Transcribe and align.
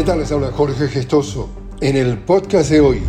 ¿Qué 0.00 0.06
tal? 0.06 0.20
Les 0.20 0.32
habla 0.32 0.50
Jorge 0.50 0.88
Gestoso. 0.88 1.50
En 1.82 1.94
el 1.94 2.16
podcast 2.16 2.70
de 2.70 2.80
hoy, 2.80 3.02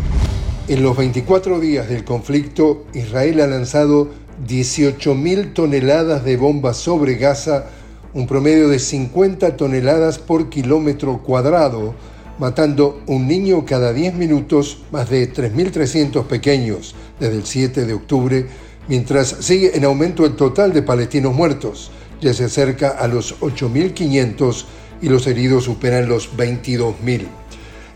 en 0.68 0.84
los 0.84 0.98
24 0.98 1.62
días 1.62 1.88
del 1.88 2.04
conflicto, 2.04 2.84
Israel 2.94 3.40
ha 3.40 3.48
lanzado 3.48 4.10
18.000 4.46 5.54
toneladas 5.54 6.26
de 6.26 6.36
bombas 6.36 6.76
sobre 6.76 7.16
Gaza, 7.16 7.68
un 8.14 8.28
promedio 8.28 8.68
de 8.68 8.78
50 8.78 9.56
toneladas 9.56 10.20
por 10.20 10.50
kilómetro 10.50 11.24
cuadrado, 11.24 11.96
matando 12.40 13.00
un 13.08 13.26
niño 13.26 13.66
cada 13.66 13.94
10 13.94 14.16
minutos, 14.16 14.80
más 14.92 15.10
de 15.10 15.34
3.300 15.34 16.26
pequeños 16.26 16.94
desde 17.22 17.38
el 17.38 17.46
7 17.46 17.86
de 17.86 17.94
octubre, 17.94 18.48
mientras 18.90 19.30
sigue 19.40 19.78
en 19.78 19.86
aumento 19.86 20.26
el 20.26 20.36
total 20.36 20.74
de 20.74 20.82
palestinos 20.82 21.34
muertos, 21.34 21.90
ya 22.20 22.34
se 22.34 22.44
acerca 22.44 22.90
a 22.90 23.08
los 23.08 23.40
8.500 23.40 24.66
y 25.02 25.10
los 25.10 25.28
heridos 25.28 25.66
superan 25.66 26.08
los 26.08 26.36
22.000. 26.36 27.28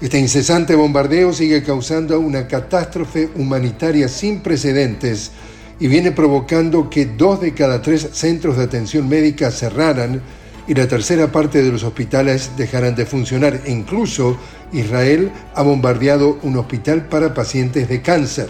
Este 0.01 0.19
incesante 0.19 0.75
bombardeo 0.75 1.31
sigue 1.33 1.63
causando 1.63 2.19
una 2.19 2.47
catástrofe 2.47 3.29
humanitaria 3.35 4.07
sin 4.07 4.41
precedentes 4.41 5.31
y 5.79 5.87
viene 5.87 6.11
provocando 6.11 6.89
que 6.89 7.05
dos 7.05 7.41
de 7.41 7.53
cada 7.53 7.81
tres 7.81 8.09
centros 8.13 8.57
de 8.57 8.63
atención 8.63 9.07
médica 9.07 9.51
cerraran 9.51 10.21
y 10.67 10.73
la 10.73 10.87
tercera 10.87 11.31
parte 11.31 11.61
de 11.61 11.71
los 11.71 11.83
hospitales 11.83 12.51
dejarán 12.57 12.95
de 12.95 13.05
funcionar. 13.05 13.61
Incluso 13.67 14.37
Israel 14.73 15.31
ha 15.53 15.61
bombardeado 15.61 16.39
un 16.41 16.57
hospital 16.57 17.05
para 17.05 17.33
pacientes 17.33 17.87
de 17.87 18.01
cáncer. 18.01 18.49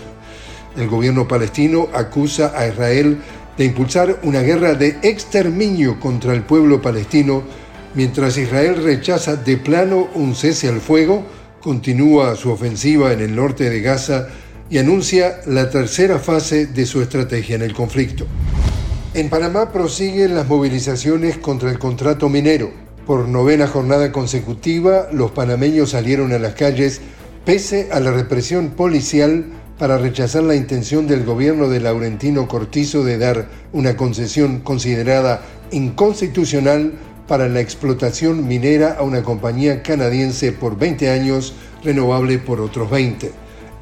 El 0.78 0.88
gobierno 0.88 1.28
palestino 1.28 1.90
acusa 1.94 2.54
a 2.56 2.68
Israel 2.68 3.20
de 3.58 3.66
impulsar 3.66 4.20
una 4.24 4.42
guerra 4.42 4.74
de 4.74 4.98
exterminio 5.02 6.00
contra 6.00 6.34
el 6.34 6.44
pueblo 6.44 6.82
palestino, 6.82 7.44
mientras 7.96 8.38
Israel 8.38 8.84
rechaza 8.84 9.38
de 9.38 9.58
plano 9.58 10.08
un 10.14 10.36
cese 10.36 10.68
al 10.68 10.82
fuego, 10.82 11.26
continúa 11.62 12.36
su 12.36 12.52
ofensiva 12.52 13.12
en 13.14 13.22
el 13.22 13.36
norte 13.36 13.70
de 13.70 13.82
Gaza 13.82 14.28
y 14.70 14.78
anuncia 14.78 15.42
la 15.48 15.70
tercera 15.70 16.20
fase 16.20 16.68
de 16.68 16.86
su 16.86 17.02
estrategia 17.02 17.56
en 17.56 17.62
el 17.62 17.74
conflicto. 17.74 18.26
En 19.14 19.30
Panamá 19.30 19.72
prosiguen 19.72 20.36
las 20.36 20.48
movilizaciones 20.48 21.38
contra 21.38 21.72
el 21.72 21.80
contrato 21.80 22.28
minero. 22.28 22.72
Por 23.08 23.28
novena 23.28 23.68
jornada 23.68 24.12
consecutiva, 24.12 25.08
los 25.12 25.32
panameños 25.32 25.92
salieron 25.92 26.34
a 26.34 26.40
las 26.40 26.56
calles 26.56 27.02
pese 27.46 27.90
a 27.92 28.00
la 28.00 28.12
represión 28.12 28.72
policial 28.72 29.46
para 29.78 29.98
rechazar 29.98 30.44
la 30.44 30.56
intención 30.56 31.06
del 31.08 31.24
gobierno 31.24 31.70
de 31.70 31.80
Laurentino 31.80 32.48
Cortizo 32.48 33.04
de 33.04 33.18
dar 33.18 33.48
una 33.72 33.96
concesión 33.96 34.60
considerada 34.62 35.42
inconstitucional 35.72 36.94
para 37.28 37.50
la 37.50 37.60
explotación 37.60 38.48
minera 38.48 38.94
a 38.94 39.04
una 39.04 39.24
compañía 39.24 39.82
canadiense 39.82 40.52
por 40.52 40.78
20 40.78 41.10
años, 41.10 41.54
renovable 41.84 42.40
por 42.40 42.62
otros 42.62 42.90
20. 42.90 43.32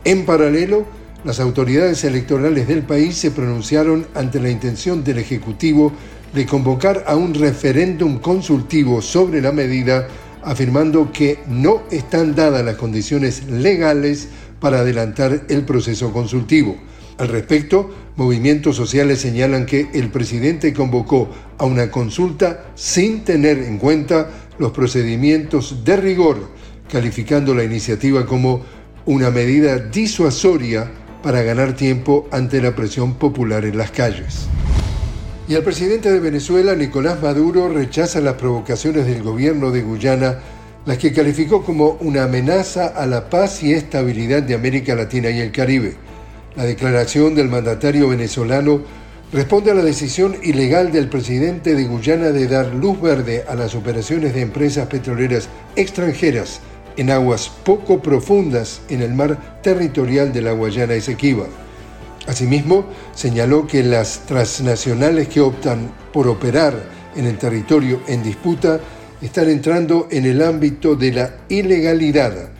En 0.05 0.25
paralelo, 0.25 0.85
las 1.23 1.39
autoridades 1.39 2.03
electorales 2.03 2.67
del 2.67 2.83
país 2.83 3.15
se 3.17 3.31
pronunciaron 3.31 4.05
ante 4.13 4.39
la 4.39 4.49
intención 4.49 5.03
del 5.03 5.19
Ejecutivo 5.19 5.93
de 6.33 6.45
convocar 6.45 7.03
a 7.07 7.15
un 7.15 7.33
referéndum 7.33 8.19
consultivo 8.19 9.01
sobre 9.01 9.41
la 9.41 9.51
medida, 9.51 10.07
afirmando 10.41 11.11
que 11.11 11.39
no 11.47 11.83
están 11.91 12.35
dadas 12.35 12.65
las 12.65 12.75
condiciones 12.75 13.45
legales 13.47 14.27
para 14.59 14.79
adelantar 14.79 15.43
el 15.47 15.63
proceso 15.63 16.11
consultivo. 16.11 16.75
Al 17.17 17.27
respecto, 17.27 17.91
movimientos 18.15 18.75
sociales 18.75 19.21
señalan 19.21 19.65
que 19.65 19.87
el 19.93 20.09
presidente 20.09 20.73
convocó 20.73 21.29
a 21.57 21.65
una 21.65 21.91
consulta 21.91 22.65
sin 22.75 23.23
tener 23.23 23.59
en 23.59 23.77
cuenta 23.77 24.29
los 24.57 24.71
procedimientos 24.71 25.83
de 25.85 25.97
rigor, 25.97 26.49
calificando 26.91 27.53
la 27.53 27.63
iniciativa 27.63 28.25
como 28.25 28.61
una 29.05 29.29
medida 29.29 29.77
disuasoria 29.77 30.89
para 31.21 31.43
ganar 31.43 31.75
tiempo 31.75 32.27
ante 32.31 32.61
la 32.61 32.75
presión 32.75 33.15
popular 33.15 33.65
en 33.65 33.77
las 33.77 33.91
calles. 33.91 34.47
Y 35.47 35.55
el 35.55 35.63
presidente 35.63 36.11
de 36.11 36.19
Venezuela, 36.19 36.73
Nicolás 36.73 37.21
Maduro, 37.21 37.69
rechaza 37.69 38.21
las 38.21 38.35
provocaciones 38.35 39.05
del 39.05 39.21
gobierno 39.23 39.71
de 39.71 39.81
Guyana, 39.81 40.39
las 40.85 40.97
que 40.97 41.13
calificó 41.13 41.63
como 41.63 41.97
una 42.01 42.23
amenaza 42.23 42.87
a 42.87 43.05
la 43.05 43.29
paz 43.29 43.61
y 43.61 43.73
estabilidad 43.73 44.43
de 44.43 44.55
América 44.55 44.95
Latina 44.95 45.29
y 45.29 45.39
el 45.39 45.51
Caribe. 45.51 45.95
La 46.55 46.65
declaración 46.65 47.33
del 47.33 47.49
mandatario 47.49 48.09
venezolano 48.09 48.81
responde 49.31 49.71
a 49.71 49.73
la 49.73 49.81
decisión 49.81 50.35
ilegal 50.43 50.91
del 50.91 51.09
presidente 51.09 51.73
de 51.73 51.85
Guyana 51.85 52.29
de 52.29 52.47
dar 52.47 52.67
luz 52.75 53.01
verde 53.01 53.43
a 53.47 53.55
las 53.55 53.73
operaciones 53.73 54.35
de 54.35 54.41
empresas 54.41 54.87
petroleras 54.87 55.49
extranjeras 55.75 56.61
en 56.95 57.09
aguas 57.09 57.51
poco 57.63 58.03
profundas 58.03 58.81
en 58.89 59.01
el 59.01 59.13
mar 59.15 59.61
territorial 59.63 60.31
de 60.31 60.43
la 60.43 60.51
Guayana 60.51 60.93
Esequiba. 60.93 61.47
Asimismo, 62.27 62.85
señaló 63.15 63.65
que 63.65 63.81
las 63.81 64.19
transnacionales 64.27 65.27
que 65.29 65.41
optan 65.41 65.91
por 66.13 66.27
operar 66.27 66.75
en 67.15 67.25
el 67.25 67.39
territorio 67.39 68.01
en 68.07 68.21
disputa 68.21 68.79
están 69.23 69.49
entrando 69.49 70.07
en 70.11 70.25
el 70.25 70.43
ámbito 70.43 70.95
de 70.95 71.13
la 71.13 71.35
ilegalidad. 71.49 72.51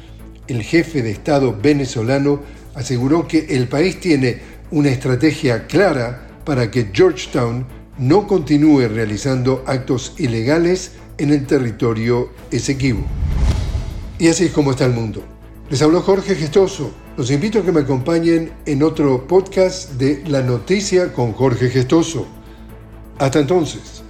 El 0.47 0.63
jefe 0.63 1.03
de 1.03 1.11
Estado 1.11 1.55
venezolano 1.61 2.41
aseguró 2.75 3.27
que 3.27 3.45
el 3.49 3.67
país 3.67 3.99
tiene 3.99 4.39
una 4.71 4.89
estrategia 4.89 5.67
clara 5.67 6.27
para 6.45 6.69
que 6.71 6.89
Georgetown 6.93 7.65
no 7.97 8.27
continúe 8.27 8.87
realizando 8.87 9.63
actos 9.67 10.13
ilegales 10.17 10.93
en 11.17 11.31
el 11.31 11.45
territorio 11.45 12.29
Esequibo. 12.51 13.03
Y 14.19 14.27
así 14.27 14.45
es 14.45 14.51
como 14.51 14.71
está 14.71 14.85
el 14.85 14.93
mundo. 14.93 15.23
Les 15.69 15.81
habló 15.81 16.01
Jorge 16.01 16.35
Gestoso. 16.35 16.91
Los 17.17 17.29
invito 17.31 17.59
a 17.59 17.63
que 17.63 17.71
me 17.71 17.81
acompañen 17.81 18.51
en 18.65 18.83
otro 18.83 19.27
podcast 19.27 19.91
de 19.93 20.23
La 20.27 20.41
Noticia 20.41 21.13
con 21.13 21.33
Jorge 21.33 21.69
Gestoso. 21.69 22.27
Hasta 23.19 23.39
entonces. 23.39 24.02